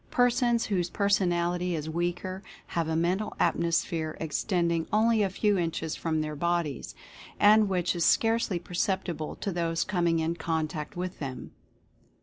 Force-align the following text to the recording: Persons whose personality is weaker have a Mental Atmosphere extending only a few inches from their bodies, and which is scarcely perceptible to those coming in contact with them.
Persons 0.09 0.65
whose 0.65 0.89
personality 0.89 1.75
is 1.75 1.87
weaker 1.87 2.41
have 2.73 2.87
a 2.87 2.95
Mental 2.95 3.35
Atmosphere 3.39 4.17
extending 4.19 4.87
only 4.91 5.21
a 5.21 5.29
few 5.29 5.59
inches 5.59 5.95
from 5.95 6.21
their 6.21 6.35
bodies, 6.35 6.95
and 7.39 7.69
which 7.69 7.95
is 7.95 8.03
scarcely 8.03 8.57
perceptible 8.57 9.35
to 9.35 9.51
those 9.51 9.83
coming 9.83 10.17
in 10.17 10.37
contact 10.37 10.97
with 10.97 11.19
them. 11.19 11.51